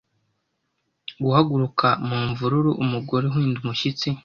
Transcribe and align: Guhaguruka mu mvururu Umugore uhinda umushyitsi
Guhaguruka 1.23 1.87
mu 2.07 2.17
mvururu 2.29 2.71
Umugore 2.83 3.23
uhinda 3.31 3.57
umushyitsi 3.63 4.09